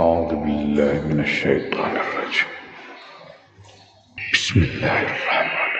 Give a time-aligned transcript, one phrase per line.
[0.00, 2.52] أعوذ بالله من الشيطان الرجيم.
[4.32, 5.72] بسم الله الرحمن الرحيم.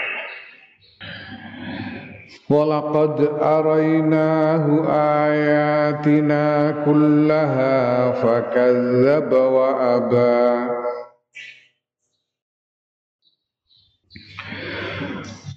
[2.51, 4.65] ولقد أريناه
[5.25, 10.72] آياتنا كلها فكذب وأبى.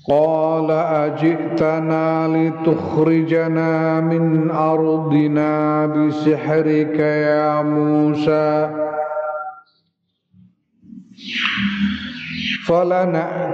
[0.09, 8.69] قال أجئتنا لتخرجنا من أرضنا بسحرك يا موسى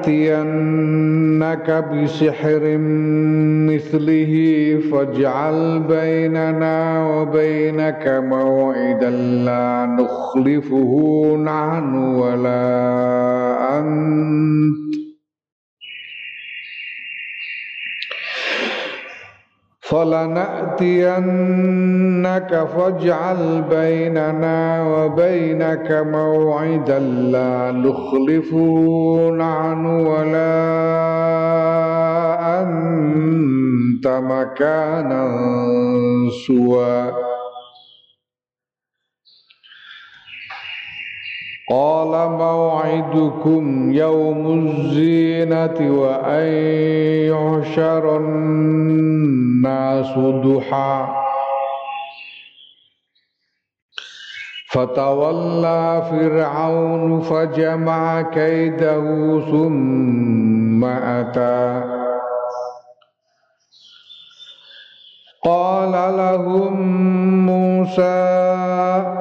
[0.01, 0.65] فلنأتينك
[1.93, 2.61] بسحر
[3.67, 4.33] مثله
[4.91, 9.09] فاجعل بيننا وبينك موعدا
[9.45, 10.93] لا نخلفه
[11.43, 12.59] نحن ولا
[13.79, 14.90] أنت
[19.91, 21.21] فلنأتينك
[22.75, 28.75] فاجعل بيننا وبينك موعدا لا نخلفه
[29.37, 30.61] نحن ولا
[32.61, 35.23] أنت مكانا
[36.47, 37.11] سوى
[41.71, 46.47] قال موعدكم يوم الزينة وأن
[47.31, 51.07] يحشر الناس ضحى.
[54.71, 59.01] فتولى فرعون فجمع كيده
[59.51, 61.83] ثم أتى.
[65.43, 66.73] قال لهم
[67.45, 69.20] موسى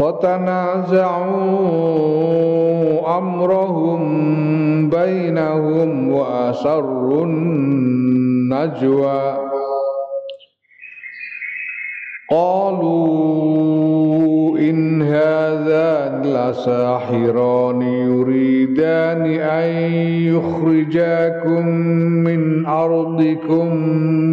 [0.00, 1.18] فتنازعوا
[3.18, 4.00] أمرهم
[4.90, 9.22] بينهم وأسروا النجوى
[12.30, 13.69] قالوا
[14.61, 19.69] إن هذان لساحران يريدان أن
[20.33, 21.67] يخرجاكم
[22.27, 23.67] من أرضكم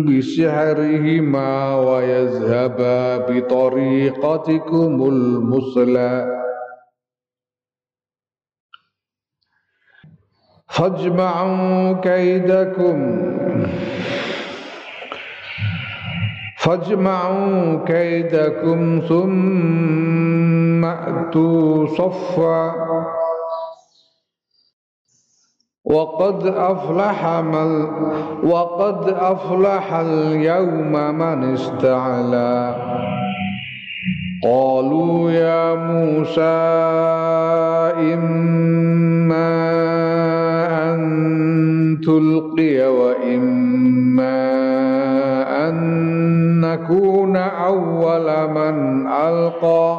[0.04, 6.38] بسحرهما ويذهبا بطريقتكم المثلى.
[10.68, 12.98] فاجمعوا كيدكم.
[16.68, 22.74] فاجمعوا كيدكم ثم أتوا صفا.
[25.84, 27.84] وقد أفلح من
[28.44, 32.76] وقد أفلح اليوم من استعلى.
[34.44, 36.42] قالوا يا موسى
[38.14, 39.48] إما
[40.92, 41.00] أن
[42.04, 44.38] تلقي وإما
[45.68, 46.07] أن
[46.72, 49.98] نكون أول من ألقى.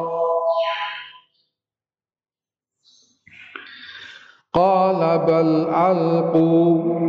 [4.54, 7.00] قال بل ألقوا.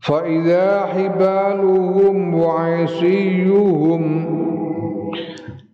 [0.00, 4.30] فإذا حبالهم وعصيهم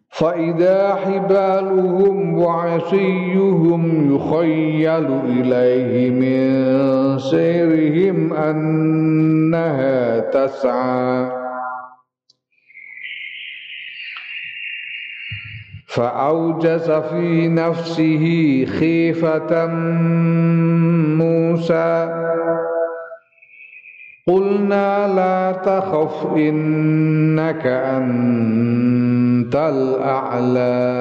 [0.09, 11.46] فإذا حبالهم وعصيهم يخيل إليه من سيرهم أنها تسعى.
[15.96, 18.26] فأوجس في نفسه
[18.66, 19.68] خيفة
[21.20, 21.92] موسى
[24.28, 30.92] قلنا لا تخف إنك أنت الأعلى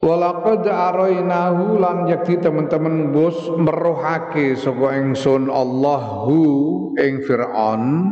[0.00, 8.08] Walaqad arainahu lan yakti teman-teman bos merohake sapa ingsun Allahu ing Firaun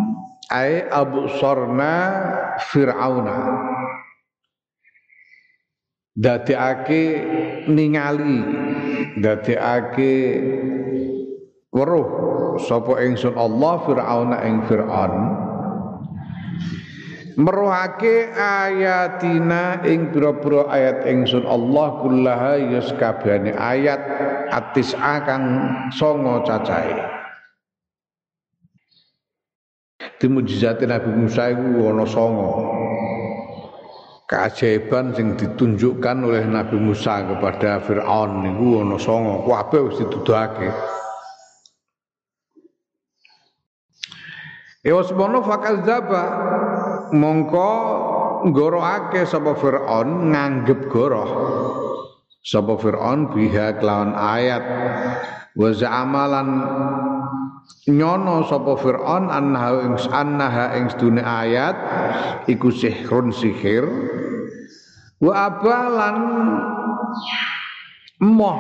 [0.54, 1.94] ai Abu Sorna
[2.70, 3.38] Fir'auna.
[6.14, 7.04] Dadekake
[7.66, 8.38] ningali
[9.18, 10.14] dadekake
[11.74, 12.08] weruh
[12.62, 15.42] sapa ingsun Allah Fir'auna ing Fir'aun.
[17.34, 22.94] Meruhake ayatina ing pira-pira ayat ingsun Allah kullaha yus
[23.58, 24.02] ayat
[24.54, 25.42] atis akan
[25.90, 27.13] songo cacahe
[30.20, 32.52] di mujizat Nabi Musa iku ana songo.
[34.24, 39.44] Keajaiban sing ditunjukkan oleh Nabi Musa kepada Firaun niku ana songo.
[39.46, 40.70] Kabeh wis dituduhake.
[44.84, 46.24] Ya semono fakal zaba
[47.16, 47.72] mongko
[48.52, 51.30] goroake sapa Firaun nganggep goroh.
[52.44, 54.64] Sapa Firaun biha kelawan ayat
[55.56, 56.50] wa za'amalan
[57.88, 61.76] nyono sapa Firaun annaha ing annaha ing sedune ayat
[62.48, 63.84] iku sihrun sihir.
[65.20, 66.18] Wa abalan
[68.24, 68.60] moh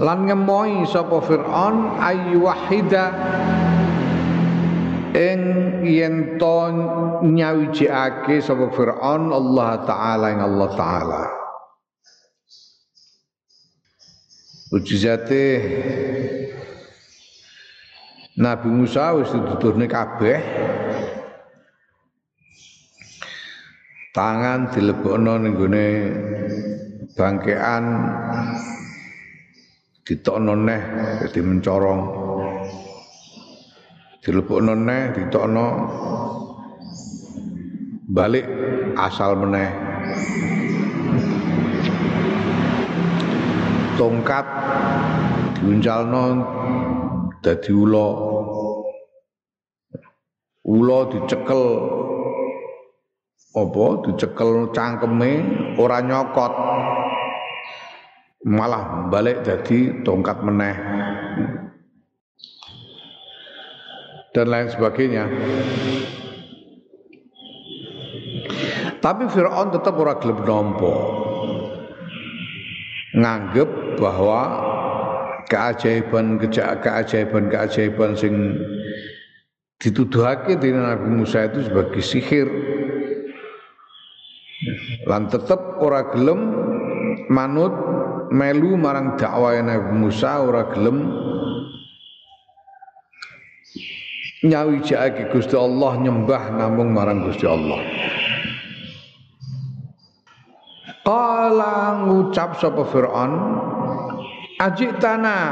[0.00, 3.06] lan ngemoi sapa Firaun ayu wahida
[5.14, 5.40] ing
[5.86, 6.58] yen to
[7.22, 11.39] nyawijake sapa Firaun Allah taala ing Allah taala
[14.70, 15.58] Ujizate
[18.38, 20.38] Nabi Musa wis dituturne kabeh.
[24.14, 25.86] Tangan dilebokno ning gone
[27.18, 27.84] bangkean
[30.06, 30.82] ditokno neh
[31.18, 32.00] dadi mencorong.
[34.22, 35.66] Dilebokno neh ditokno
[38.06, 38.46] balik
[38.94, 39.70] asal meneh
[44.00, 44.46] tongkat
[45.60, 46.24] diuncalno
[47.44, 48.08] dadi ula
[50.64, 51.64] ula dicekel.
[53.50, 53.86] Apa?
[54.08, 55.32] Dicekel cangkeme
[55.76, 56.52] ora nyokot.
[58.48, 60.76] Malah balik jadi tongkat meneh.
[64.32, 65.28] Dan lain sebagainya.
[69.00, 70.94] Tapi Fir'aun tetap ora gelem nampa
[73.16, 74.40] nganggep bahwa
[75.50, 78.34] keajaiban keajaiban keajaiban sing
[79.82, 82.46] dituduhake di Nabi Musa itu sebagai sihir
[85.08, 86.54] lan tetep ora gelem
[87.32, 87.72] manut
[88.30, 91.10] melu marang dakwah Nabi Musa ora gelem
[94.40, 97.80] nyawijake Gusti Allah nyembah namung marang Gusti Allah.
[101.00, 103.32] Kala ngucap sapa Firaun
[104.60, 105.44] Ajik tanah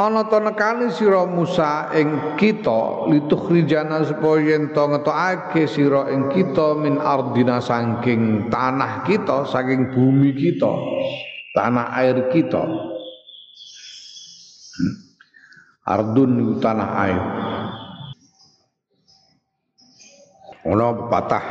[0.00, 6.80] ana to nekani sira Musa ing kita litukhrijana supaya yen to ngetokake sira ing kita
[6.80, 10.72] min ardina saking tanah kita saking bumi kita
[11.56, 12.64] tanah air kita.
[15.88, 17.22] Ardun itu tanah air.
[20.68, 21.44] Ono patah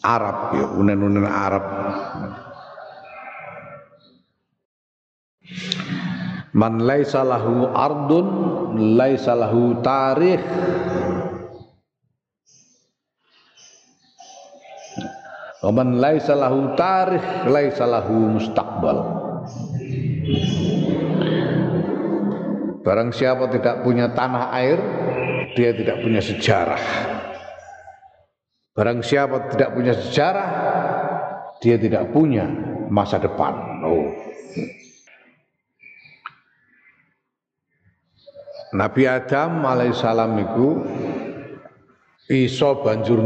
[0.00, 1.64] Arab ya unen-unen Arab.
[6.50, 8.26] Man laisa lahu ardun
[8.96, 10.42] laisa lahu tarikh.
[15.60, 18.98] Waman laisa lahu tarikh laisa lahu mustaqbal.
[22.80, 24.80] Barang siapa tidak punya tanah air
[25.52, 26.80] dia tidak punya sejarah
[28.80, 30.48] Barang siapa tidak punya sejarah
[31.60, 32.48] dia tidak punya
[32.88, 34.08] masa depan oh.
[38.72, 40.68] Nabi Adam alaihissalam itu
[42.32, 43.20] iso banjur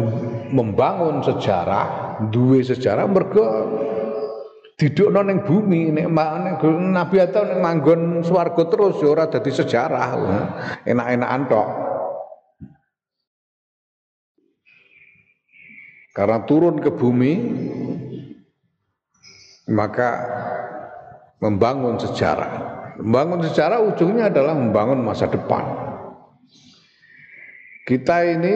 [0.50, 3.46] membangun sejarah, duwe sejarah mergo
[4.74, 6.10] didukno ning bumi nek
[6.66, 10.08] Nabi Adam ning manggon swarga terus ya ora dadi sejarah.
[10.82, 11.68] Enak-enakan tok.
[16.14, 17.32] Karena turun ke bumi
[19.66, 20.10] maka
[21.42, 22.72] membangun sejarah.
[23.02, 25.66] Membangun sejarah ujungnya adalah membangun masa depan.
[27.84, 28.54] Kita ini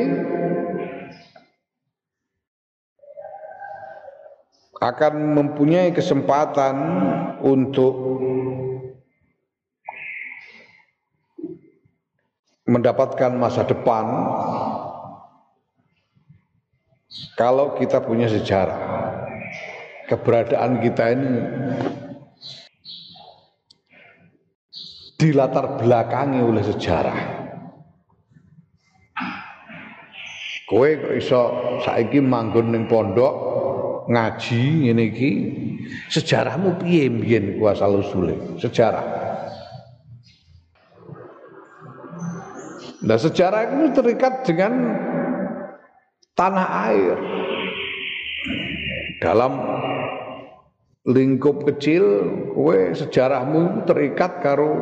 [4.79, 6.77] akan mempunyai kesempatan
[7.43, 7.95] untuk
[12.69, 14.05] mendapatkan masa depan
[17.37, 18.77] kalau kita punya sejarah,
[20.12, 21.33] keberadaan kita ini
[25.17, 27.19] dilatar belakangi oleh sejarah.
[30.69, 31.41] Kowe kok iso
[31.81, 33.35] saiki manggon ning pondok
[34.12, 35.31] ngaji ngene iki
[36.12, 38.61] sejarahmu piye mbiyen kuasa usule?
[38.61, 39.05] Sejarah.
[43.00, 44.73] Nah sejarah itu terikat dengan
[46.38, 47.16] tanah air.
[49.18, 49.59] Dalam
[51.02, 52.04] lingkup kecil,
[52.54, 54.78] kue sejarahmu terikat karo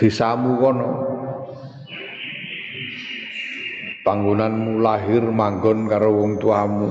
[0.00, 0.90] desamu kono.
[4.02, 6.90] Panggonanmu lahir manggon karo wong tuamu.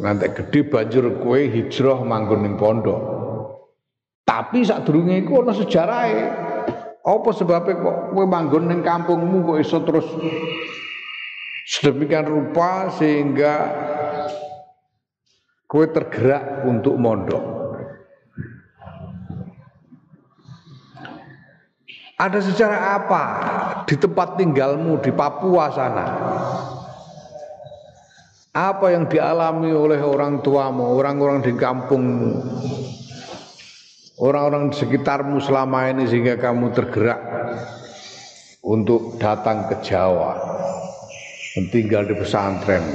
[0.00, 2.98] Nganti gede banjur kue hijrah manggon ning pondok.
[4.26, 6.18] Tapi saat durunge iku ana sejarahe.
[7.08, 10.08] Apa sebabnya kok kowe manggon ning kampungmu kok iso terus
[11.68, 13.54] sedemikian rupa sehingga
[15.68, 17.44] kowe tergerak untuk mondok.
[22.18, 23.24] Ada sejarah apa
[23.86, 26.06] di tempat tinggalmu di Papua sana?
[28.50, 32.42] Apa yang dialami oleh orang tuamu, orang-orang di kampungmu,
[34.18, 37.22] orang-orang di sekitarmu selama ini sehingga kamu tergerak
[38.66, 40.57] untuk datang ke Jawa,
[41.66, 42.86] tinggal di pesantren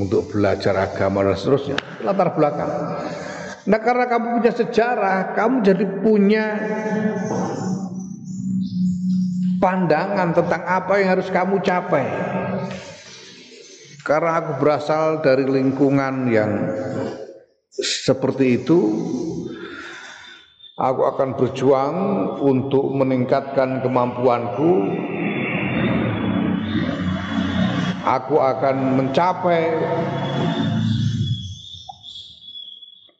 [0.00, 2.72] untuk belajar agama dan seterusnya, latar belakang.
[3.68, 6.44] Nah karena kamu punya sejarah, kamu jadi punya
[9.60, 12.08] pandangan tentang apa yang harus kamu capai.
[14.00, 16.72] Karena aku berasal dari lingkungan yang
[17.76, 18.80] seperti itu,
[20.80, 21.96] aku akan berjuang
[22.40, 24.72] untuk meningkatkan kemampuanku.
[28.08, 29.68] Aku akan mencapai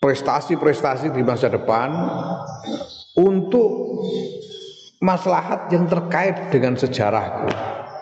[0.01, 1.93] prestasi-prestasi di masa depan
[3.21, 4.01] untuk
[5.05, 7.53] maslahat yang terkait dengan sejarahku.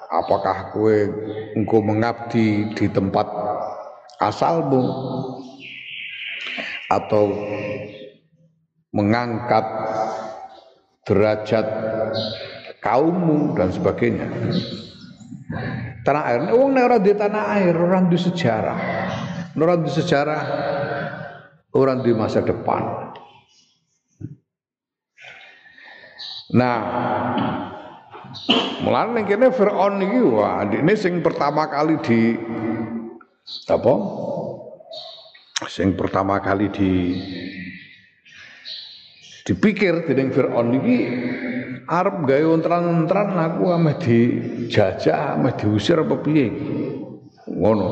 [0.07, 1.11] Apakah kue
[1.59, 3.26] engkau mengabdi di tempat
[4.23, 4.87] asalmu
[6.87, 7.35] atau
[8.95, 9.66] mengangkat
[11.02, 11.66] derajat
[12.78, 14.31] kaummu dan sebagainya.
[16.06, 18.78] Tanah air, wong nek di tanah air, orang di sejarah.
[19.58, 20.42] Orang di sejarah,
[21.75, 23.10] orang di masa depan.
[26.54, 26.78] Nah,
[28.86, 32.38] mulane ning kene Firaun iki wah ini sing pertama kali di
[33.66, 33.94] apa?
[35.66, 36.92] Sing pertama kali di
[39.47, 40.97] dipikir dening Firaun iki
[41.87, 46.50] arep gawe ontran-ontran aku ame dijajah, ame diusir apa piye?
[47.47, 47.88] Ngono.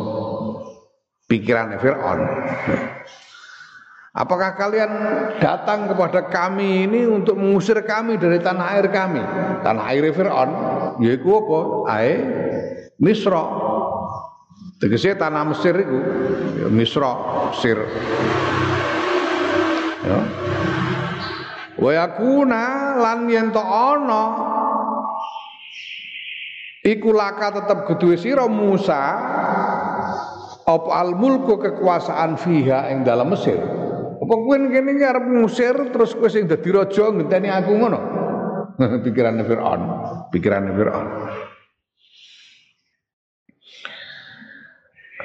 [1.31, 2.21] Pikirane Firaun.
[4.15, 4.93] Apakah kalian
[5.43, 9.19] datang kepada kami ini untuk mengusir kami dari tanah air kami?
[9.67, 10.51] Tanah air Fir'aun,
[11.03, 11.59] yaitu apa?
[11.99, 12.19] Air
[13.03, 13.43] Misra.
[14.79, 15.99] Tegese tanah Mesir itu,
[16.63, 17.13] ya, Misra,
[17.51, 17.79] Mesir.
[20.07, 20.44] Ya.
[21.85, 24.25] Wa yakuna lan yen to ana
[26.81, 29.03] iku laka tetep gedhe sira Musa
[30.65, 33.61] apa al mulku kekuasaan fiha ing dalam Mesir.
[34.17, 38.01] Apa kowe kene arep ngusir terus kowe sing dadi raja ngenteni aku ngono?
[39.05, 39.83] Pikirane Firaun,
[40.33, 41.09] pikirane Firaun.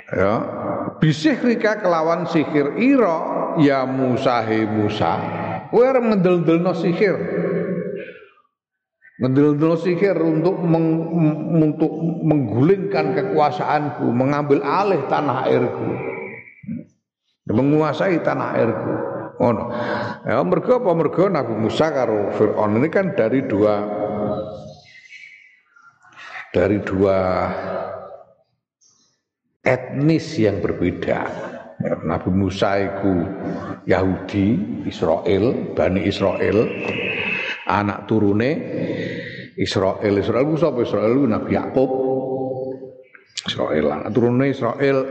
[0.09, 0.33] Ya,
[0.99, 3.17] bisih rika kelawan sihir ira
[3.63, 5.38] ya Musa he Musa.
[5.69, 7.15] Kowe arep ngedel-delno sihir.
[9.21, 10.87] Ngedel-delno sihir untuk meng,
[11.61, 11.93] untuk
[12.25, 16.09] menggulingkan kekuasaanku, mengambil alih tanah airku
[17.49, 18.93] menguasai tanah airku.
[19.39, 19.63] Ngono.
[20.27, 23.87] Ya mergo apa mergo Nabi Musa karo Firaun ini kan dari dua
[26.51, 27.17] dari dua
[29.63, 31.19] etnis yang berbeda.
[31.79, 33.13] Nabi Musa itu
[33.87, 34.47] Yahudi,
[34.83, 36.67] Israel, Bani Israel,
[37.63, 38.51] anak turune
[39.55, 40.13] Israel.
[40.19, 41.89] Israel itu sapa Israel Nabi Yakub.
[43.47, 45.07] Israel anak turune Israel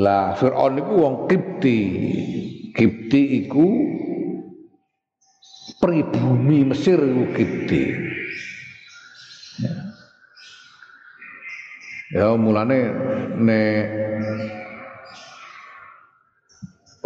[0.00, 1.80] lah Fir'aun iku wong Kipti.
[2.72, 3.66] Kipti iku
[5.80, 7.82] pribumi Mesir iku Kipti.
[12.16, 12.32] Ya.
[12.38, 12.78] mulane
[13.36, 13.62] ne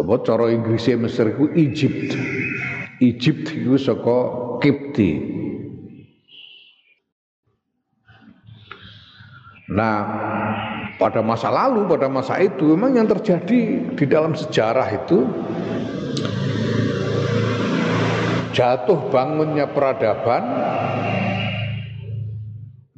[0.01, 2.17] apa cara Inggrisnya Mesir iku Egypt.
[3.01, 4.17] Egypt iku saka
[4.61, 5.11] Kipti.
[9.71, 9.97] Nah,
[10.99, 13.59] pada masa lalu, pada masa itu memang yang terjadi
[13.95, 15.23] di dalam sejarah itu
[18.51, 20.43] jatuh bangunnya peradaban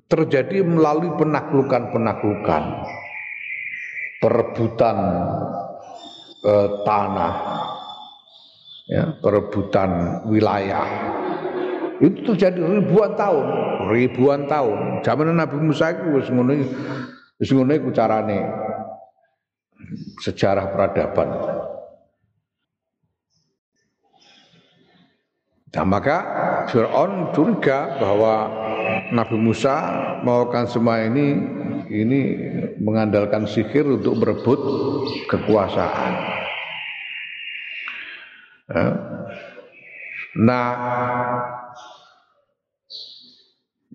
[0.10, 2.64] terjadi melalui penaklukan-penaklukan,
[4.18, 4.98] perebutan
[6.84, 7.34] tanah,
[8.92, 10.88] ya, perebutan wilayah
[12.04, 13.46] Itu terjadi ribuan tahun,
[13.96, 15.06] ribuan tahun.
[15.08, 16.52] Zaman Nabi Musa itu wis ngono
[17.40, 17.50] wis
[20.20, 21.30] sejarah peradaban.
[25.74, 26.18] Nah, maka
[26.70, 28.46] Fir'aun curiga bahwa
[29.10, 29.74] Nabi Musa
[30.22, 31.34] melakukan semua ini
[31.90, 32.22] ini
[32.84, 34.60] mengandalkan sihir untuk merebut
[35.32, 36.14] kekuasaan.
[38.68, 38.88] Ya.
[40.34, 40.70] Nah,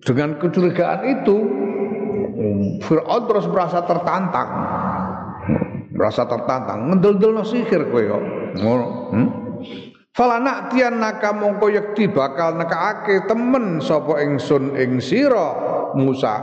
[0.01, 1.37] dengan kecurigaan itu
[2.81, 4.49] Fir'aun terus merasa tertantang.
[5.93, 8.23] Merasa tertantang, ngendel-ndel sihir kowe kok.
[9.11, 9.27] Hmm?
[10.15, 15.53] Fala naktian naka mongko yakti bakal nekaake temen sapa ingsun ing sira
[15.95, 16.39] Musa.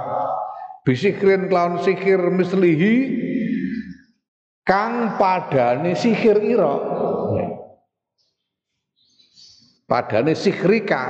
[0.86, 2.94] Bisikrin kelawan sihir mislihi
[4.62, 6.78] kang padane sihir ira.
[9.90, 11.02] Padane sihrika.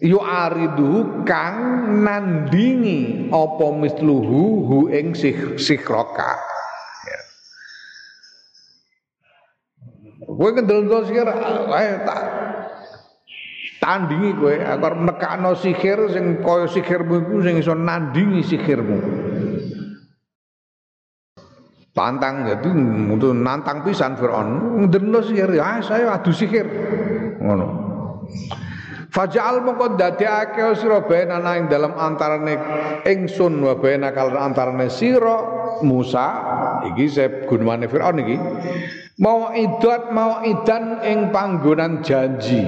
[0.00, 1.56] Yu aridu kang
[2.00, 5.12] nandingi apa misluhu hu ing
[5.60, 6.32] sihraka.
[10.24, 12.47] Kowe kendel-kendel sihir ae tak
[13.78, 14.54] tandingi kowe.
[14.54, 18.98] Aku arep nekakno sihir sing kaya sihirmu iku sing iso nandingi sihirmu.
[21.94, 22.70] Tantang jadi
[23.10, 24.78] untuk nantang pisan Fir'aun.
[24.86, 26.66] Ngendelno sihir ya saya adu sihir.
[27.42, 27.66] Ngono.
[29.08, 32.54] Faja'al mongko dadekake sira benana ing dalam antarane
[33.08, 36.26] ingsun wa bena kalan antarane sira Musa
[36.92, 38.36] iki saya gunwane Firaun iki.
[39.18, 42.62] Mau idat mau idan ing panggonan janji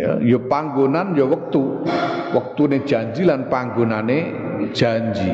[0.00, 1.84] ya ya panggonan ya wektu.
[2.32, 4.18] Wektune janji lan panggonane
[4.72, 5.28] janji.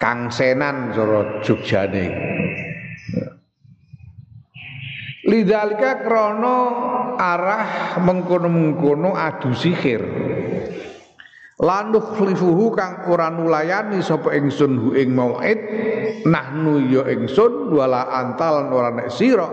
[0.00, 2.06] Kang senan cara Jogjane.
[5.28, 6.56] Lidalika krono
[7.20, 10.00] arah mengkono-mengkono adu sihir.
[11.60, 15.60] Lanuh khlifuhu kang ora nulayani sapa ingsun hu ing mauid
[16.24, 19.44] nahnu ya ingsun wala antal ora nek sira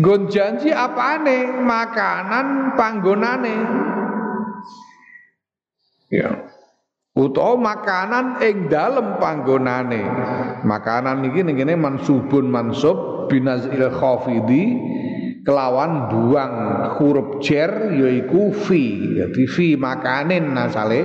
[0.00, 1.62] Gon janji apane?
[1.62, 3.56] Makanan panggonane.
[6.12, 6.52] Ya.
[7.12, 10.02] Utawa makanan ing dalem panggonane.
[10.64, 14.80] Makanan iki ning mansubun mansub binazil khafidi
[15.44, 16.54] kelawan duang
[16.96, 19.12] huruf jer yaiku fi.
[19.20, 21.04] Jadi fi makanin nasale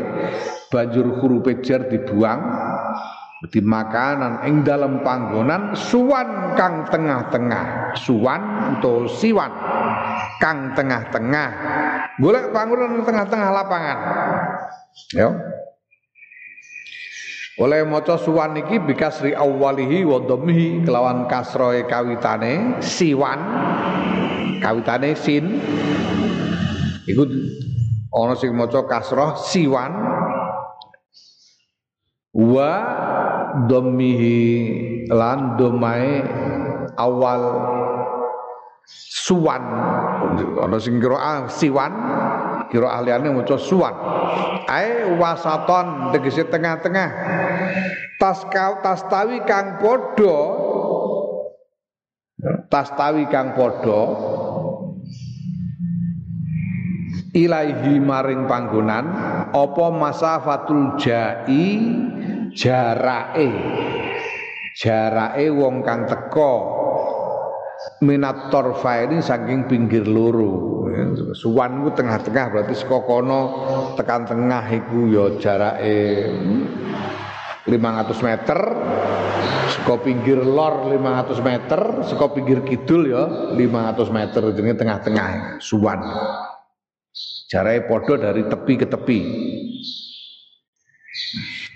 [0.72, 2.40] banjur huruf jer dibuang
[3.46, 7.94] di makanan ing dalam panggonan suwan kang tengah-tengah.
[7.94, 8.42] Suwan
[8.78, 9.54] atau siwan
[10.42, 11.50] kang tengah-tengah.
[12.18, 13.98] Golek panggonan tengah-tengah lapangan.
[15.14, 15.30] Ya.
[17.58, 23.38] Oleh maca suwan iki bikasri awwalihi wa dhammihi kelawan kasroe kawitane siwan.
[24.62, 25.62] Kawitane sin.
[27.06, 27.24] Iku
[28.18, 29.94] ana sing maca kasroh siwan
[32.38, 32.72] wa
[33.66, 34.38] dhammihi
[35.10, 36.22] lan domae
[36.94, 37.42] awal
[38.86, 39.64] suwan.
[40.62, 41.94] Ana sing kira siwan
[42.70, 43.96] kira ahliane maca suwan.
[44.70, 47.10] Ae wasaton tegese tengah-tengah.
[48.22, 50.40] Tas kau tas tawi kang padha.
[52.70, 54.02] Tas tawi kang padha.
[57.38, 59.06] Ilaihi maring panggonan
[59.54, 62.17] apa masafatul jai
[62.58, 63.50] jarake.
[64.74, 66.54] Jarake wong kang teka.
[68.02, 70.78] Minat torfaini saking pinggir loro
[71.38, 72.98] suwan ku tengah-tengah berarti saka
[73.94, 76.30] tekan tengah iku ya jarake
[77.70, 78.60] 500 meter.
[79.68, 81.80] Saka pinggir lor 500 meter.
[82.08, 86.00] Saka pinggir kidul ya 500 meter jenenge tengah-tengah suwan.
[87.48, 89.20] Jarai podo dari tepi ke tepi.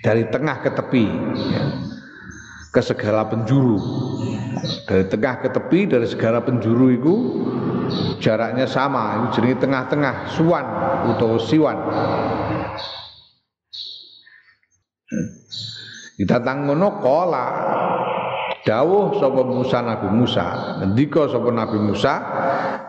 [0.02, 1.06] Dari tengah ke tepi.
[1.50, 1.62] Ya.
[2.72, 3.76] Ke segala penjuru.
[4.88, 7.14] Dari tengah ke tepi, dari segala penjuru itu
[8.22, 9.28] jaraknya sama.
[9.28, 10.66] Itu jenis tengah-tengah, suwan
[11.12, 11.76] atau siwan.
[16.16, 17.46] Kita tanggono kola
[18.62, 20.78] dawuh sapa Musa Nabi Musa.
[20.82, 22.14] Ngendika sapa Nabi Musa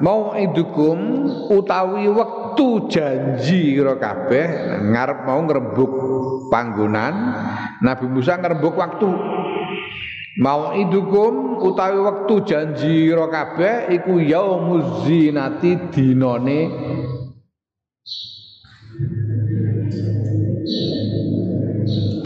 [0.02, 0.98] mau idukum
[1.50, 5.92] utawi wektu janji kira kabeh ngarep mau ngrembug
[6.54, 7.14] panggonan.
[7.82, 9.10] Nabi Musa ngrembug waktu.
[10.42, 16.62] Mau idukum utawi wektu janji kira kabeh iku yaumuz zinati dinane.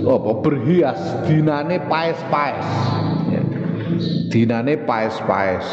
[0.08, 2.97] Apa berhias dinane paes-paes
[4.30, 5.66] dinane paes-paes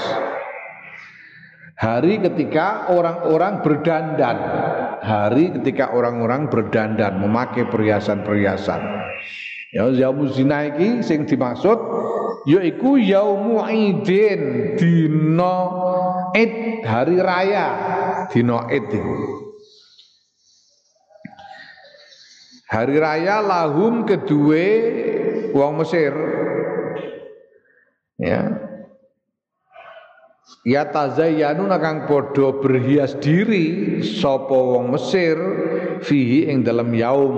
[1.79, 4.37] hari ketika orang-orang berdandan.
[5.05, 8.81] Hari ketika orang-orang berdandan memakai perhiasan-perhiasan.
[9.75, 11.77] Ya yaumuz zina iki sing dimaksud
[12.47, 15.57] yaiku yaumu idin dina
[16.33, 17.69] id hari raya
[18.31, 18.93] dina id.
[22.71, 24.67] Hari raya lahum kedua
[25.53, 26.15] wong Mesir
[28.19, 28.43] ya.
[30.65, 35.37] Ya tazayyanu kang padha berhias diri sapa wong Mesir
[36.05, 37.37] fihi ing dalam yaum.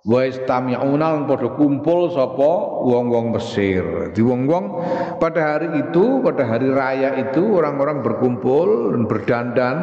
[0.00, 2.52] Wa istami'una padha kumpul sapa
[2.88, 3.84] wong-wong Mesir.
[4.16, 4.64] Di wong-wong
[5.20, 9.76] pada hari itu, pada hari raya itu orang-orang berkumpul dan berdandan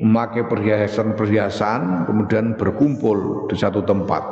[0.00, 4.24] memakai perhiasan-perhiasan kemudian berkumpul di satu tempat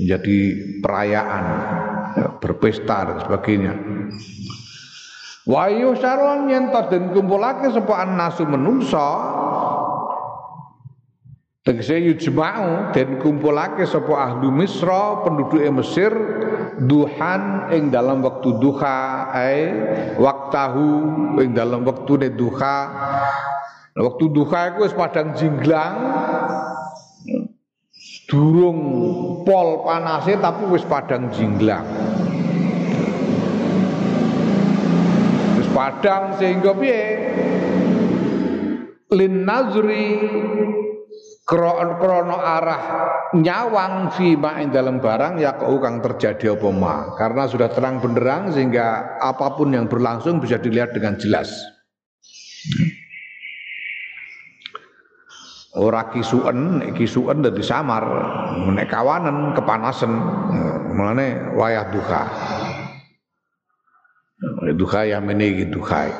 [0.00, 0.38] menjadi
[0.80, 1.44] perayaan.
[1.44, 1.91] ya,
[2.40, 3.72] berpesta dan sebagainya.
[5.42, 9.08] Wa yusaron yen den kumpulake sapa nasu menungsa
[11.62, 16.10] Tegese yujma'u den kumpulake sapa ahlu Misra penduduk Mesir
[16.82, 19.70] duhan ing dalam waktu duha ai
[20.18, 20.90] waktahu
[21.38, 22.78] ing dalam waktu duha.
[23.94, 25.94] Waktu duha iku wis padang jinglang
[28.32, 28.80] durung
[29.44, 31.84] pol panase tapi wis padang jinglang.
[35.72, 37.04] Padang sehingga piye?
[39.08, 40.20] Lin nazri
[41.48, 42.84] krono arah
[43.32, 46.96] nyawang fima ing dalam barang ya kau kang terjadi apa ma.
[47.16, 51.56] Karena sudah terang benderang sehingga apa pun yang berlangsung bisa dilihat dengan jelas
[55.72, 58.04] ora kisuen kisuen dadi samar
[58.76, 60.12] nek kawanan kepanasan
[60.92, 62.22] mulane wayah duka.
[64.74, 66.10] Duha yang menegi duha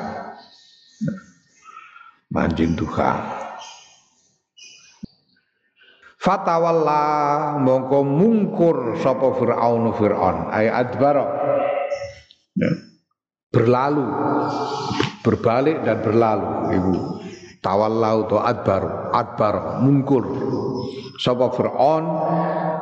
[2.30, 3.18] manjing duha
[6.22, 7.02] fatawalla
[7.58, 10.54] mongko mungkur sapa fir'aun fir'aun.
[10.54, 11.26] Ay adbara.
[12.54, 12.70] Ya.
[13.52, 14.06] berlalu.
[15.22, 17.21] Berbalik dan berlalu ibu
[17.62, 20.26] tawallau to adbar adbar mungkur
[21.22, 22.04] sapa fir'aun?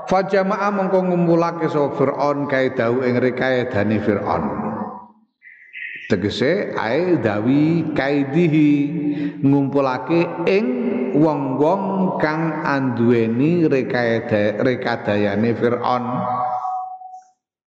[0.08, 4.44] Fajama'a mongko ngumpulake sapa fir'aun kae dawuh ing rekayedane fir'aun.
[6.10, 8.70] Tegese ae dawi kaidihi
[9.46, 10.66] ngumpulake ing
[11.14, 16.04] wong-wong kang anduweni rekadayane Firaun.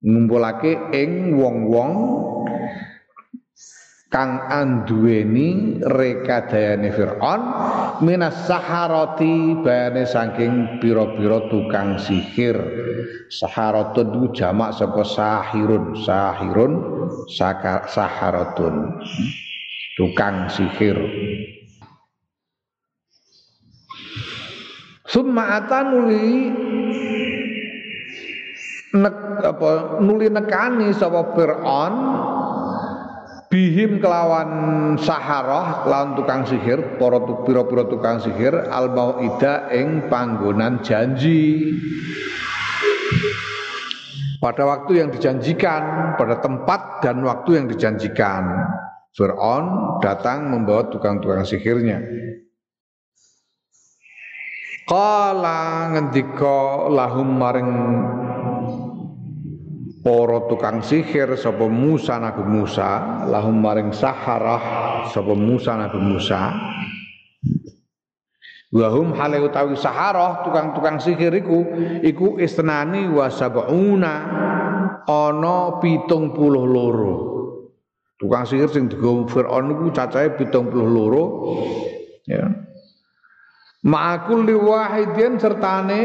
[0.00, 1.92] Ngumpulake ing wong-wong
[4.10, 7.40] kang anduweni rekadayane Firaun
[8.02, 12.58] minas saharati bayane saking pira-pira tukang sihir.
[13.30, 16.72] Saharatun itu jamak saka sahirun sahirun
[17.86, 18.98] saharatun.
[19.94, 20.98] Tukang sihir.
[25.06, 26.50] Summa atanuli
[28.90, 31.94] nek apa nuli nekani sapa Firaun
[33.50, 41.74] bihim kelawan saharah kelawan tukang sihir para pira-pira tukang sihir al mauida ing panggonan janji.
[44.40, 48.46] Pada waktu yang dijanjikan pada tempat dan waktu yang dijanjikan.
[49.10, 51.98] Fir'aun datang membawa tukang-tukang sihirnya.
[54.86, 57.70] Kala ngendika lahum maring
[60.00, 66.56] para tukang sihir sapa Musa Nabi Musa lahum maring saharah sapa Musa Nabi Musa.
[68.70, 71.58] Wahum hale utawi saharah tukang-tukang sihir iku
[72.06, 74.14] iku isnani wa sab'una
[75.10, 76.38] ana 72
[78.22, 82.46] tukang sihir sing digawa Firaun iku cacahe 72 ya.
[83.80, 86.02] Ma'akul liwahidin sertane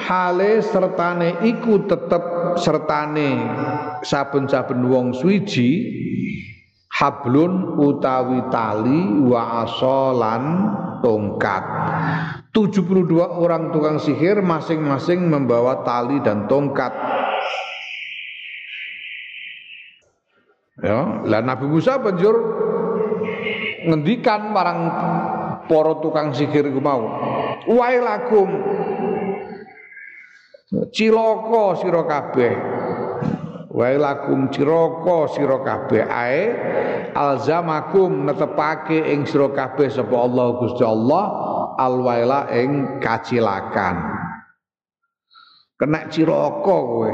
[0.00, 3.36] hale sertane iku tetep sertane
[4.00, 6.00] saben-saben wong swiji
[6.88, 10.44] hablun utawi tali wa asolan
[11.04, 11.64] tongkat.
[12.52, 16.92] 72 orang tukang sihir masing-masing membawa tali dan tongkat.
[20.80, 22.36] Ya lah Nabi Musa banjur
[23.84, 24.80] ngendikan marang
[25.68, 27.04] para tukang sihir mau
[27.68, 28.48] wailakum
[30.70, 32.54] cilaka sira kabeh
[33.74, 36.42] wailakum cilaka sira kabeh ae
[37.10, 41.24] alzamakum netepake ing sira kabeh sapa Allah Gusti Allah
[41.74, 43.96] alwaila ing kacilakan
[45.74, 47.12] kena cilaka kowe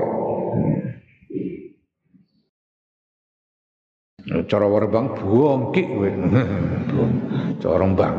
[4.27, 6.11] cara Rembang bongkik kowe.
[7.63, 8.17] cara Rembang.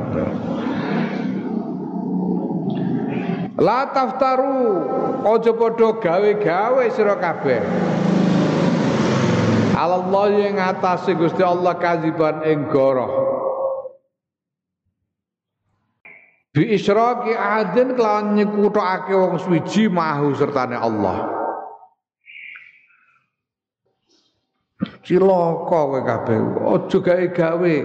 [3.58, 4.86] La taftaru
[5.26, 7.62] aja padha gawe-gawe sira kabeh.
[9.78, 13.10] Allah yang ngatasi Gusti Allah kaziban ing goroh.
[16.54, 21.30] Bi isyraki adin kelawan nyekutake wong suwiji mahu sertane Allah.
[25.02, 26.38] Cilaka kowe kabeh.
[26.62, 27.76] Aja gawe-gawe.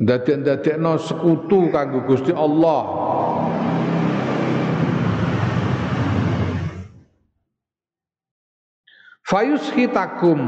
[0.00, 2.80] Ndadek-ndadekno sekutu kanggo Gusti Allah.
[9.28, 10.40] Fayus hitakum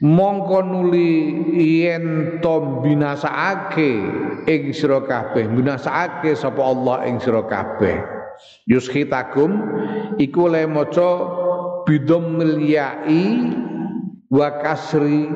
[0.00, 1.10] mongko nuli
[1.82, 3.92] yen to binasaake
[4.46, 7.98] ing sira kabeh binasaake sapa Allah ing sira kabeh
[8.70, 9.50] yushitakum
[10.22, 11.10] iku le maca
[11.84, 13.50] bidammil ya'i
[14.30, 15.26] wa kasri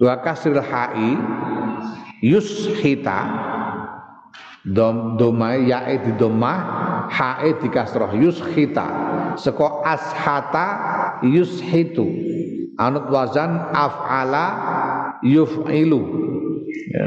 [0.00, 1.14] wa kasril ha'i
[2.24, 3.18] yushita.
[4.60, 6.52] Dom doma ya'i di doma
[7.08, 8.12] ha'i di kasroh.
[8.16, 8.86] Yushita.
[9.40, 12.04] Seko ashata yushitu
[12.80, 14.46] anut wazan af'ala
[15.22, 16.00] yuf'ilu.
[16.90, 17.06] Ya.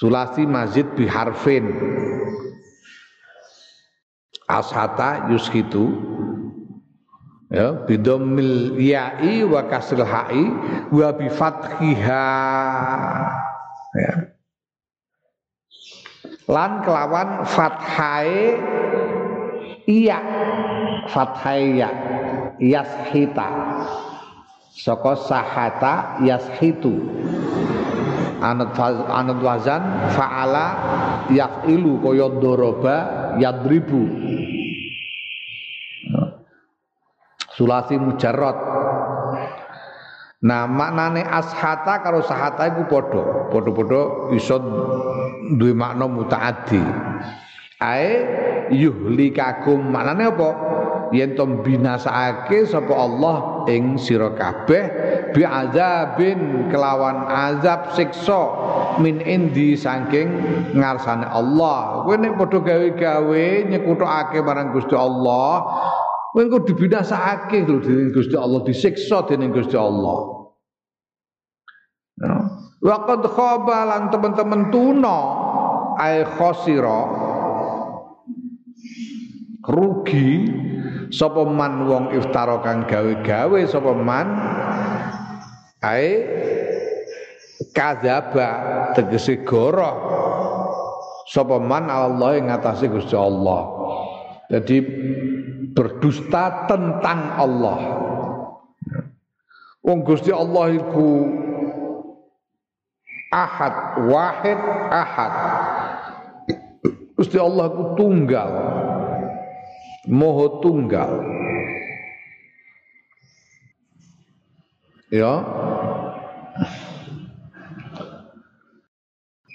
[0.00, 1.68] sulasi mazid biharfin.
[4.50, 5.94] Ashata yuskitu
[7.50, 10.44] ya bidomil ya'i wa kasril ha'i
[10.94, 12.26] wa bi fathiha
[13.98, 14.14] ya.
[16.50, 18.58] Lan kelawan fathai
[19.86, 20.18] iya.
[21.06, 21.90] Fathai ya
[22.58, 23.48] yashita.
[24.74, 25.94] Saka sahata
[26.26, 26.98] yashitu.
[28.42, 28.72] Anut
[29.12, 30.66] anut wazan faala
[31.28, 32.96] yafilu kaya doroba
[33.36, 34.08] yadribu
[37.60, 38.56] sulasi mujarrad
[40.40, 44.56] Nah maknane ashata karo sahata iku padha, padha-padha iso
[45.52, 46.80] duwe makna mutaaddi.
[47.76, 48.24] Ae
[48.72, 50.50] yuhlikakum maknane apa?
[51.12, 54.84] Yen binasaake sapa Allah ing sira kabeh
[55.34, 58.40] bi azabin kelawan azab siksa
[59.02, 60.30] min indi saking
[60.72, 62.06] ngarsane Allah.
[62.06, 65.66] Kowe nek padha gawe-gawe nyekutukake marang Gusti Allah,
[66.30, 70.46] Kowe engko dibinasakake lho dening Gusti Allah, disiksa dening Gusti Allah.
[72.22, 72.34] Ya.
[72.80, 75.18] Wa qad khaba lan teman-teman tuna
[76.00, 77.00] ai khosira
[79.66, 80.48] rugi
[81.12, 84.26] sapa man wong iftara kang gawe-gawe sapa man
[85.84, 86.24] ai
[87.76, 88.48] kadzaba
[88.96, 89.96] tegese goroh
[91.28, 93.76] sapa man Allah ing ngatasé Gusti Allah.
[94.50, 94.76] Jadi
[95.80, 97.80] berdusta tentang Allah.
[99.80, 101.24] Wong Gusti Allah iku
[103.32, 104.60] ahad, wahid,
[104.92, 105.32] ahad.
[107.16, 108.50] Gusti Allah iku tunggal.
[110.04, 111.24] Moho tunggal.
[115.08, 115.32] Ya.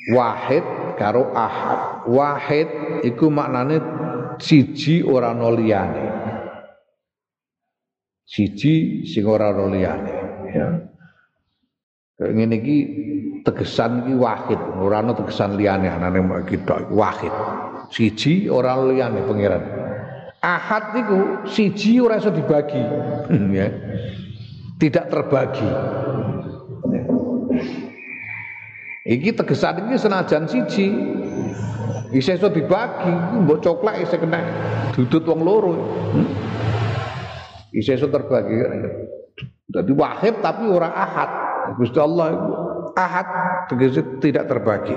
[0.09, 0.65] Wahid
[0.97, 2.09] karo ahad.
[2.09, 2.69] Wahid
[3.05, 3.77] iku maknane
[4.41, 6.14] siji ora ana liyane.
[8.25, 10.13] Siji sing ora ana liyane,
[10.49, 10.67] ya.
[12.17, 12.77] Kayak ngene iki
[13.45, 17.29] tegesan iki wahid, ora ana tegesan liyane anane iki tok wahid.
[17.93, 19.61] Siji ora liyane pangeran.
[20.41, 22.81] Ahad niku siji ora iso dibagi,
[23.61, 23.69] ya.
[24.81, 25.69] Tidak terbagi.
[29.05, 30.88] Iki tegesan iki senajan siji,
[32.09, 33.11] Bisa iso dibagi,
[33.43, 34.39] mbok coklat isih kena
[34.95, 35.73] dudut wong loro.
[36.15, 36.44] Hmm?
[37.75, 38.55] Iso terbagi.
[39.67, 41.31] Jadi wahid tapi orang ahad.
[41.75, 42.51] Gusti Allah itu
[42.95, 43.27] ahad
[44.23, 44.95] tidak terbagi.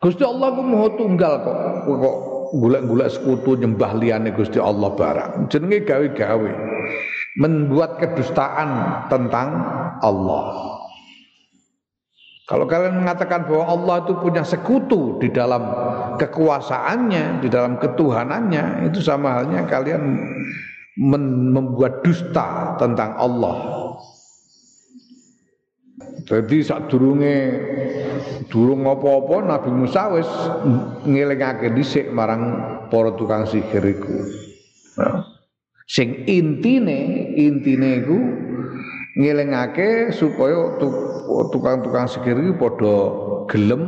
[0.00, 1.58] Gusti Allah ku mau tunggal kok
[1.88, 2.16] kok
[2.54, 5.52] gula-gula sekutu nyembah liyane Gusti Allah barang.
[5.52, 6.52] Jenenge gawe-gawe.
[7.34, 8.70] Membuat kedustaan
[9.10, 9.48] tentang
[9.98, 10.73] Allah.
[12.44, 15.64] Kalau kalian mengatakan bahwa Allah itu punya sekutu di dalam
[16.20, 20.20] kekuasaannya, di dalam ketuhanannya, itu sama halnya kalian
[21.00, 23.56] membuat dusta tentang Allah.
[26.24, 27.36] Jadi saat durunge
[28.48, 30.28] durung apa-apa Nabi Musa wis
[31.04, 34.24] ngelingake dhisik marang para tukang sihir iku.
[35.00, 35.20] Nah,
[35.84, 38.18] sing intine intine iku
[39.20, 40.80] ngelingake supaya
[41.52, 42.96] tukang-tukang sihir iki padha
[43.48, 43.82] gelem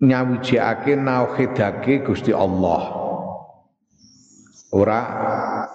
[0.00, 2.82] nyawijake nauhidake Gusti Allah
[4.70, 5.00] ora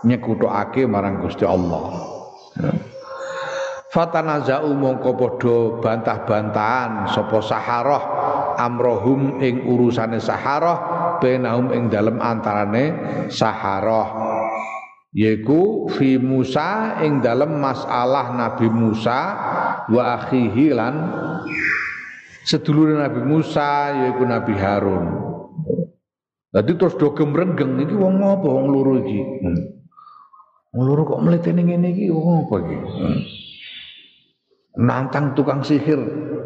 [0.07, 2.13] nyekutukake marang Gusti Allah.
[3.91, 8.03] Fatanaza'u mongko padha bantah-bantahan sapa saharah
[8.59, 12.91] amrohum ing urusane saharah benahum ing dalem antarane
[13.31, 14.07] saharah
[15.15, 19.19] yaiku fi Musa ing dalem masalah Nabi Musa
[19.87, 20.95] wa akhihi lan
[22.43, 25.05] sedulur Nabi Musa yaiku Nabi Harun.
[26.51, 29.19] Dadi terus do gemrenggeng iki wong apa wong loro iki?
[29.43, 29.59] Hmm.
[30.75, 32.77] Loro kok mletene ngene iki wong apa iki?
[32.79, 33.19] Hmm
[34.75, 35.99] nantang tukang sihir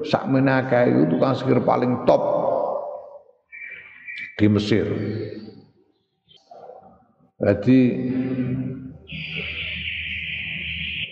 [0.06, 2.22] sak menaka itu tukang sihir paling top
[4.38, 4.86] di Mesir
[7.40, 7.80] jadi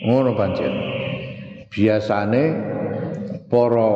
[0.04, 0.74] ngono pancen.
[1.72, 2.44] Biasane
[3.48, 3.90] para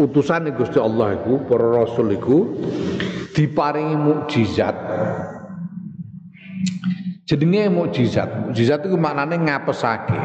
[0.00, 2.38] utusan Gusti Allah iku para rasul iku
[3.30, 4.74] diparingi mukjizat.
[7.30, 8.50] Jenenge mukjizat.
[8.50, 10.18] Mukjizat itu maknane ngapesake.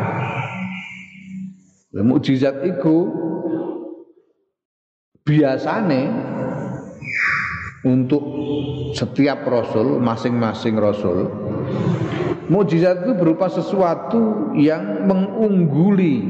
[1.96, 3.14] Mukjizat itu
[5.22, 6.34] biasane
[7.86, 8.24] untuk
[8.98, 11.30] setiap rasul masing-masing rasul
[12.50, 16.26] mukjizat itu berupa sesuatu yang mengungguli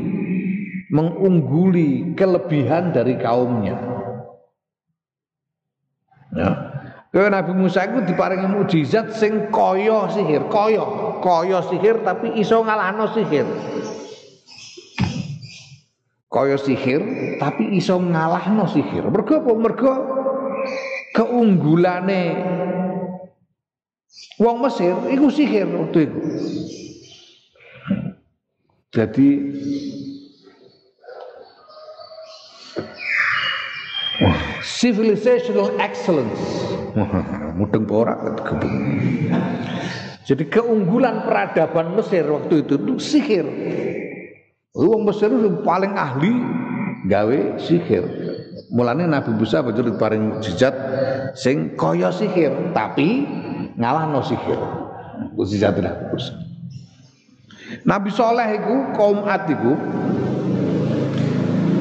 [0.92, 3.80] mengungguli kelebihan dari kaumnya
[6.36, 6.52] ya
[7.16, 10.84] Kaya Nabi Musa itu diparingi mukjizat sing kaya sihir, kaya,
[11.24, 13.48] kaya sihir tapi iso ngalahno sihir
[16.36, 17.02] kaya sihir
[17.40, 19.08] tapi iso ngalahno sihir.
[19.08, 19.52] Mergo apa?
[19.56, 19.92] Mergo
[21.16, 22.24] keunggulane
[24.36, 26.20] wong Mesir iku sihir waktu itu.
[28.92, 29.28] Jadi
[34.64, 36.44] civilizational excellence.
[37.56, 38.16] Mudeng ora
[40.26, 43.46] Jadi keunggulan peradaban Mesir waktu itu itu sihir.
[44.76, 46.34] Wong Mesir itu paling ahli
[47.08, 48.25] gawe sihir.
[48.74, 50.74] Mulane Nabi Musa betul paling mukjizat
[51.38, 53.26] sing kaya sihir, tapi
[53.78, 54.58] ngalahno sihir.
[55.38, 56.34] Mukjizat Nabi Musa.
[57.86, 59.74] Nabi Soleh itu kaum Ad itu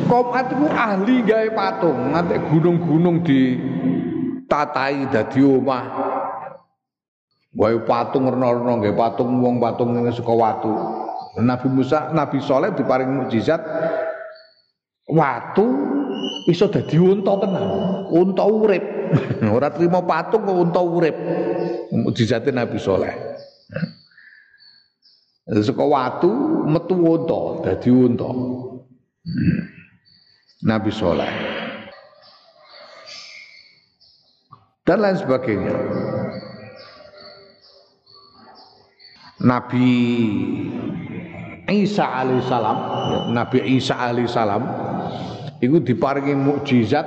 [0.09, 3.57] kaum Ad itu ahli gawe patung, nanti gunung-gunung di
[4.45, 5.85] tatai dadi omah.
[7.55, 10.73] Gawe patung rena-rena gawe patung wong patung ngene saka watu.
[11.41, 13.63] Nabi Musa, Nabi Soleh diparing mukjizat
[15.09, 15.67] watu
[16.51, 17.67] iso dadi unta tenan,
[18.11, 18.85] unta urip.
[19.57, 21.17] Ora trimo patung kok unta urip.
[21.95, 23.15] Mukjizate Nabi Soleh.
[25.45, 26.33] Saka watu
[26.67, 28.29] metu unta, dadi unta.
[30.65, 31.33] Nabi Soleh.
[34.85, 35.77] Dan lain sebagainya.
[39.45, 39.89] Nabi
[41.69, 42.79] Isa alaihissalam,
[43.13, 44.63] ya, Nabi Isa alaihissalam
[45.65, 47.07] itu diparingi mukjizat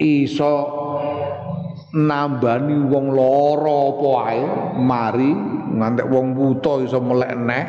[0.00, 0.54] iso
[1.94, 4.42] nambani wong loro apa ae
[4.82, 5.30] mari
[5.78, 7.64] ngantek wong buta iso melek neh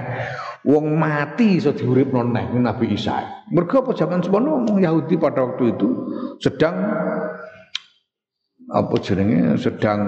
[0.65, 3.45] wong mati iso diuripno neh Nabi Isa.
[3.53, 5.87] Mergo apa zaman semono wong Yahudi pada waktu itu
[6.41, 6.75] sedang
[8.65, 10.01] apa jenenge sedang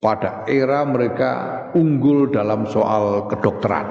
[0.00, 1.30] pada era mereka
[1.76, 3.86] unggul dalam soal kedokteran,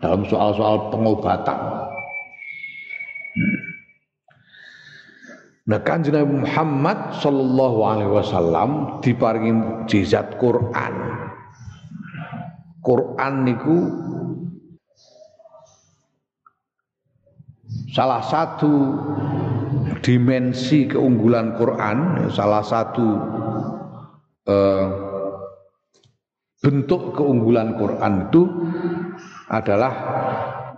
[0.00, 1.58] dalam soal-soal pengobatan.
[5.66, 8.70] Nah kanjeng Nabi Muhammad Sallallahu Alaihi Wasallam
[9.02, 10.94] diparingi mukjizat Quran.
[12.86, 13.78] Quran niku
[17.90, 18.94] salah satu
[20.06, 23.08] dimensi keunggulan Quran, salah satu
[24.46, 24.86] eh,
[26.62, 28.42] bentuk keunggulan Quran itu
[29.46, 29.92] adalah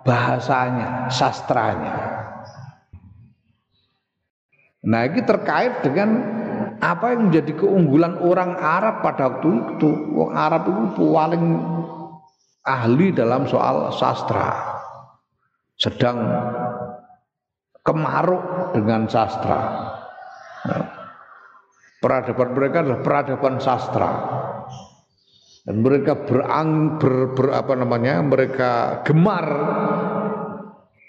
[0.05, 1.95] bahasanya, sastranya.
[4.89, 6.09] Nah, ini terkait dengan
[6.79, 9.91] apa yang menjadi keunggulan orang Arab pada waktu itu.
[10.17, 11.45] Orang Arab itu paling
[12.65, 14.81] ahli dalam soal sastra.
[15.77, 16.19] Sedang
[17.83, 19.61] kemaruk dengan sastra.
[20.69, 20.85] Nah,
[21.99, 24.11] peradaban mereka adalah peradaban sastra
[25.69, 29.45] dan mereka berang ber, ber apa namanya mereka gemar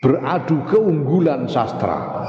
[0.03, 2.27] beradu keunggulan sastra.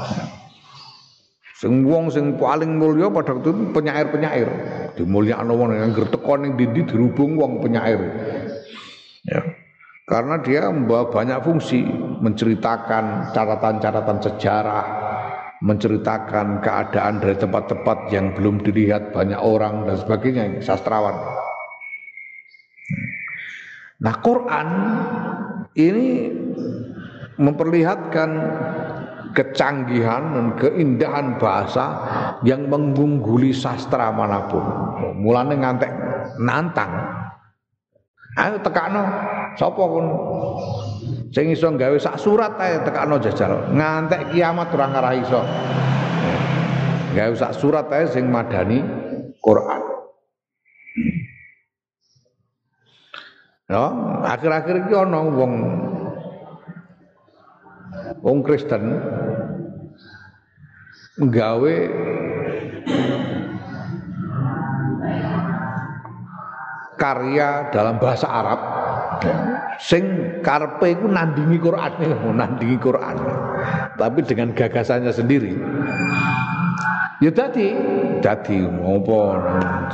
[1.59, 4.47] Sing wong sing paling mulya pada waktu itu penyair-penyair.
[4.95, 7.99] Dimulyakno wong yang teko ning dindi dirubung wong penyair.
[9.27, 9.43] Ya.
[10.07, 11.83] Karena dia membawa banyak fungsi
[12.23, 14.85] menceritakan catatan-catatan sejarah,
[15.59, 21.50] menceritakan keadaan dari tempat-tempat yang belum dilihat banyak orang dan sebagainya, sastrawan.
[24.01, 24.67] Nah, Quran
[25.77, 26.33] ini
[27.37, 28.29] memperlihatkan
[29.31, 31.85] kecanggihan dan keindahan bahasa
[32.43, 34.63] yang mengungguli sastra mana pun.
[35.21, 35.91] Mulane ngantek
[36.41, 36.91] nantang.
[38.39, 39.03] Ayo tekakno
[39.59, 40.05] sapa pun
[41.35, 43.71] sing iso gawe sak surat ae tekakno jajal.
[43.75, 45.41] Ngantek kiamat ora ngarah iso.
[47.11, 48.79] Gawe sak surat ae sing madani
[49.43, 49.90] Quran.
[53.71, 53.87] Ya,
[54.27, 55.53] akhir-akhir iki ana wong
[58.19, 58.99] wong Kristen
[61.15, 61.75] nggawe
[66.99, 68.59] karya dalam bahasa Arab.
[69.79, 70.03] Sing
[70.43, 71.91] karpe iku nandingi Quran.
[72.43, 73.15] Nandingi Quran.
[73.95, 75.55] Tapi dengan gagasannya sendiri.
[77.23, 77.71] Ya tadi
[78.19, 79.39] dadi ngopo?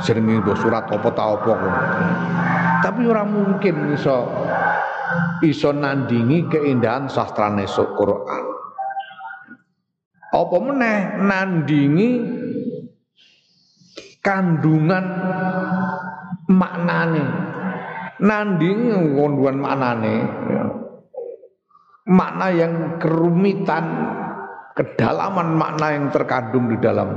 [0.02, 1.52] Jenenge surat apa ta apa
[2.82, 4.28] tapi orang mungkin iso
[5.42, 8.44] iso nandingi keindahan sastra nesok Quran.
[10.28, 12.10] Apa meneh nandingi
[14.20, 15.06] kandungan
[16.52, 17.24] maknane?
[18.18, 20.16] Nandingi kandungan maknane
[20.50, 20.64] ya.
[22.08, 23.84] makna yang kerumitan
[24.74, 27.14] kedalaman makna yang terkandung di dalam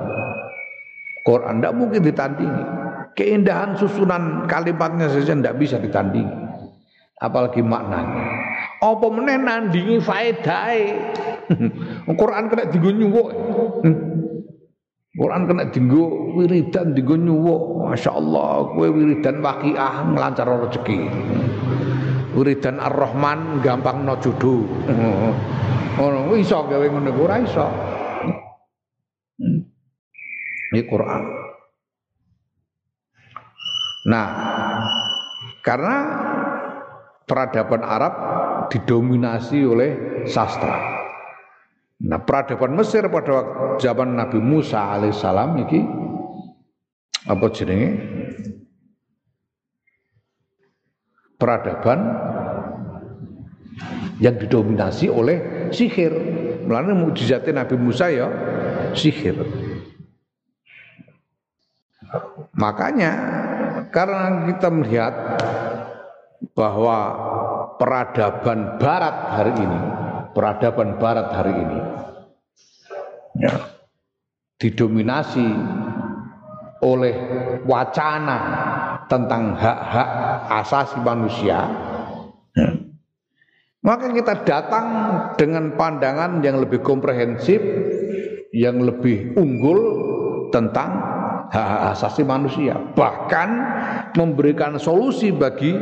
[1.25, 1.59] Quran.
[1.59, 2.80] Tidak mungkin ditandingi
[3.15, 6.49] keindahan susunan kalimatnya saja tidak bisa ditandingi.
[7.21, 8.25] Apalagi maknanya.
[8.81, 10.97] Apa meneh nandingi faedahe
[12.19, 13.29] Quran kena dienggo nyuwuk
[15.11, 17.61] Quran kena dienggo wiridan dienggo nyuwuk.
[17.93, 20.99] Masyaallah kowe wiridan waqiah nglancar rezeki.
[22.31, 24.65] Wiridan ar-rahman gampang no jodoh.
[25.99, 27.67] Ngono iso gawe ngono ora iso.
[30.71, 31.50] Ini Quran
[34.05, 34.27] nah
[35.61, 35.97] karena
[37.31, 38.13] peradaban Arab
[38.67, 39.91] didominasi oleh
[40.27, 40.99] sastra.
[42.01, 43.45] Nah, peradaban Mesir pada
[43.77, 45.79] zaman Nabi Musa alaihissalam ini
[47.29, 47.89] apa jenenge?
[51.37, 51.99] Peradaban
[54.21, 56.13] yang didominasi oleh sihir.
[56.61, 58.29] Melalui mujizatnya Nabi Musa ya
[58.93, 59.41] sihir.
[62.53, 63.11] Makanya
[63.91, 65.13] karena kita melihat
[66.55, 66.97] bahwa
[67.75, 69.81] peradaban barat hari ini,
[70.31, 71.79] peradaban barat hari ini
[73.37, 73.53] ya,
[74.57, 75.47] didominasi
[76.81, 77.15] oleh
[77.67, 78.39] wacana
[79.05, 80.09] tentang hak-hak
[80.63, 81.59] asasi manusia.
[82.55, 82.69] Ya.
[83.81, 84.87] Maka kita datang
[85.35, 87.59] dengan pandangan yang lebih komprehensif,
[88.53, 89.79] yang lebih unggul
[90.53, 91.10] tentang
[91.51, 92.79] hak asasi manusia.
[92.95, 93.49] Bahkan
[94.15, 95.75] memberikan solusi bagi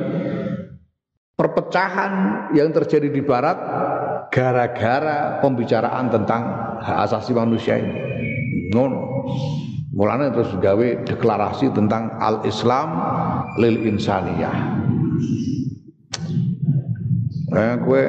[1.38, 2.14] perpecahan
[2.58, 3.58] yang terjadi di barat
[4.34, 6.42] gara-gara pembicaraan tentang
[6.82, 7.96] hak asasi manusia ini.
[8.74, 9.02] Ngono.
[9.90, 12.88] Mulanya terus gawe deklarasi tentang al-Islam
[13.58, 14.58] lil insaniyah.
[17.50, 18.04] Eh gue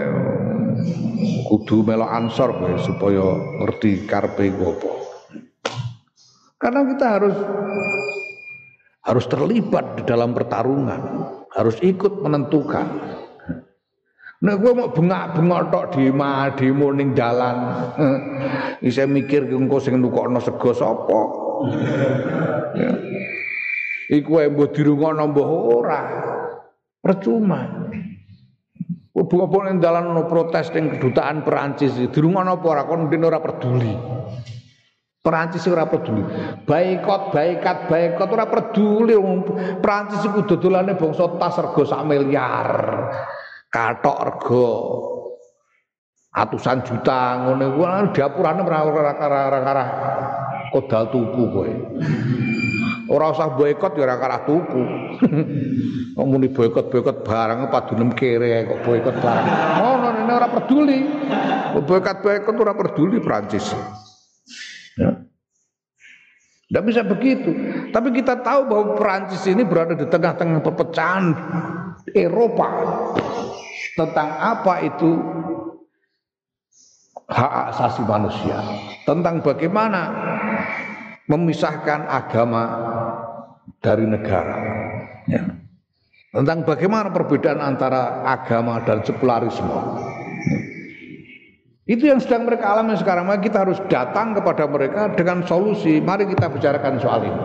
[1.48, 3.24] kudu melo ansor gue supaya
[3.64, 4.72] ngerti karpe gue
[6.60, 7.36] karena kita harus
[9.00, 11.00] harus terlibat di dalam pertarungan,
[11.56, 12.86] harus ikut menentukan.
[14.40, 17.56] Nah, gue mau bengak-bengok tok di ma di morning jalan.
[18.84, 21.20] Bisa mikir engko sing nukokno sego sapa.
[22.72, 22.92] Ya.
[24.08, 26.00] Iku wae mbok dirungokno mbok ora.
[27.04, 27.60] Percuma.
[29.12, 33.92] Buka-buka yang dalan no protes yang kedutaan Perancis dirungokno apa ora kon ora peduli.
[35.20, 36.24] Perancis ora peduli.
[36.64, 39.12] Baikot, baikat, baikot ora peduli.
[39.76, 42.68] Perancis iku dodolane bangsa tas rego sak miliar.
[43.68, 44.66] Katok rego
[46.30, 47.82] atusan juta ngono iku
[48.16, 49.84] dapurane ora ora
[50.72, 51.72] kodal tuku kowe.
[53.10, 54.82] Ora usah boikot ya ora karah tuku.
[56.16, 59.46] Kok muni boikot-boikot barang padunem kere kok boikot barang.
[59.80, 60.98] Ngono ora peduli.
[61.80, 63.72] Boikot-boikot ora peduli Perancis.
[64.98, 65.10] Ya.
[66.70, 67.50] Tidak bisa begitu.
[67.90, 71.34] Tapi kita tahu bahwa Perancis ini berada di tengah-tengah perpecahan
[72.14, 72.68] Eropa
[73.98, 75.18] tentang apa itu
[77.26, 78.58] hak asasi manusia,
[79.02, 80.02] tentang bagaimana
[81.30, 82.62] memisahkan agama
[83.82, 84.56] dari negara,
[85.30, 85.42] ya.
[86.34, 89.74] tentang bagaimana perbedaan antara agama dan sekularisme.
[91.90, 93.26] Itu yang sedang mereka alami sekarang.
[93.26, 95.98] Maka kita harus datang kepada mereka dengan solusi.
[95.98, 97.42] Mari kita bicarakan soal ini.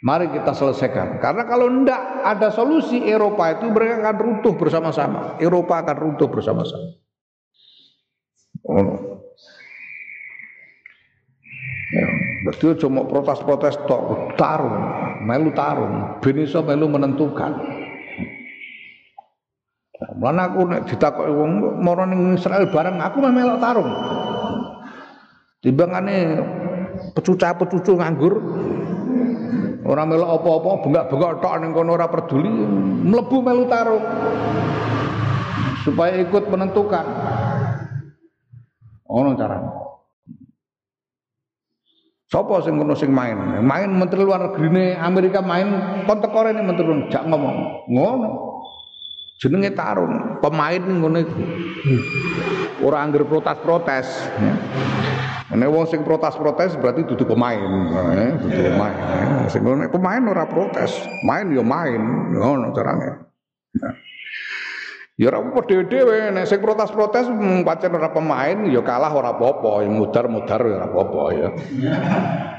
[0.00, 1.20] Mari kita selesaikan.
[1.20, 5.36] Karena kalau tidak ada solusi Eropa itu mereka akan runtuh bersama-sama.
[5.36, 6.96] Eropa akan runtuh bersama-sama.
[8.64, 9.20] Oh.
[11.86, 12.06] Ya,
[12.42, 14.74] berarti cuma protes-protes tok tarung,
[15.22, 17.75] melu tarung, ben melu menentukan.
[19.96, 23.90] Mana aku nek ditakoki wong mara ning Israel bareng aku mah melok tarung.
[25.64, 26.16] Timbangane
[27.16, 28.34] pecuca-pecucu nganggur
[29.88, 32.52] ora melok apa-apa, bengak-bengok tok ning kono ora peduli,
[33.08, 34.04] mlebu melu tarung.
[35.80, 37.06] Supaya ikut menentukan.
[39.06, 39.70] Ono carane.
[42.26, 43.38] Sopo sing ngono sing main?
[43.62, 47.86] Main menteri luar negeri Amerika main kon tekore menteri jak ngomong.
[47.86, 48.55] Ngono
[49.36, 51.42] jenenge tarung pemain ngono iku
[52.84, 54.08] ora angger protes-protes
[55.56, 57.56] Nek wong sing protes-protes berarti dudu pemain,
[58.18, 58.92] eh, dudu pemain.
[58.92, 59.48] Eh.
[59.48, 62.02] Sing pemain ora protes, main ya main,
[62.34, 63.30] ngono carane.
[65.16, 69.86] Ya ora apa dhewe-dhewe nek sing protes-protes hmm, pancen ora pemain ya kalah ora apa-apa,
[69.86, 71.48] ya mudar-mudar ya ora apa-apa ya.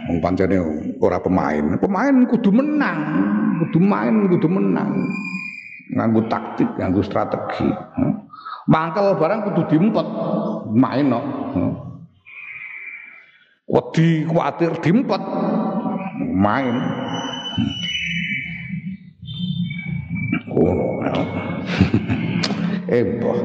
[0.10, 0.58] Wong pancene
[0.98, 1.78] ora pemain.
[1.78, 3.00] Pemain kudu menang,
[3.68, 5.06] kudu main, kudu menang
[5.92, 7.70] nganggu taktik, nganggu strategi.
[8.68, 10.08] Mangkel barang kudu diempet,
[10.76, 11.22] main no.
[13.68, 15.22] Wedi kuatir diempet,
[16.20, 16.76] main.
[20.58, 21.06] Oh,
[22.98, 23.38] Eboh.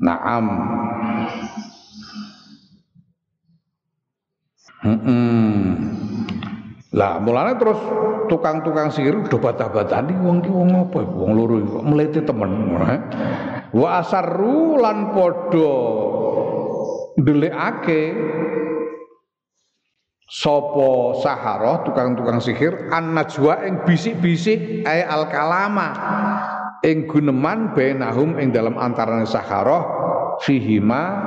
[0.00, 0.46] Naam.
[4.80, 4.96] Hmm.
[5.04, 6.29] -mm.
[6.90, 7.78] Lah mulane terus
[8.26, 12.50] tukang-tukang sihir do bata-batani wong ki wong apa wong loro kok mlete temen
[12.82, 13.00] eh.
[13.70, 15.74] Wa asarru lan padha
[17.14, 18.02] ndelikake
[20.30, 20.90] sapa
[21.22, 25.90] saharoh tukang-tukang sihir an najwa ing bisik-bisik ay al kalama
[26.82, 29.82] ing guneman bainahum ing dalam antarane saharoh
[30.42, 31.18] fihima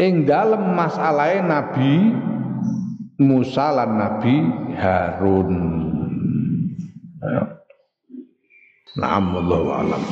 [0.00, 2.12] ing dalam masalahe nabi
[3.22, 4.34] Musa lan Nabi
[4.74, 5.50] Harun.
[8.94, 10.02] Na'am wallahu a'lam.